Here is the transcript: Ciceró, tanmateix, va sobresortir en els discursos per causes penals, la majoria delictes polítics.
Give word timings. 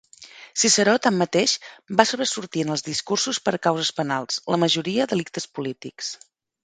Ciceró, 0.61 0.93
tanmateix, 1.03 1.51
va 1.99 2.05
sobresortir 2.11 2.63
en 2.67 2.75
els 2.77 2.85
discursos 2.87 3.41
per 3.49 3.55
causes 3.67 3.93
penals, 4.01 4.41
la 4.57 4.63
majoria 4.67 5.09
delictes 5.13 5.51
polítics. 5.59 6.11